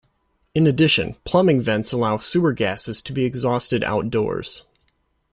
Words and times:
In 0.55 0.65
addition, 0.65 1.13
plumbing 1.25 1.61
vents 1.61 1.91
allow 1.91 2.17
sewer 2.17 2.53
gases 2.53 3.03
to 3.03 3.13
be 3.13 3.23
exhausted 3.23 3.83
outdoors. 3.83 4.63